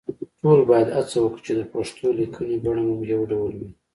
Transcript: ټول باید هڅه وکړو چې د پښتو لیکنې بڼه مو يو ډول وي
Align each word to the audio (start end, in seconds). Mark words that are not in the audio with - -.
ټول 0.41 0.59
باید 0.69 0.87
هڅه 0.97 1.17
وکړو 1.21 1.43
چې 1.45 1.51
د 1.55 1.61
پښتو 1.73 2.07
لیکنې 2.19 2.55
بڼه 2.63 2.83
مو 2.87 2.95
يو 3.13 3.21
ډول 3.31 3.51
وي 3.59 3.69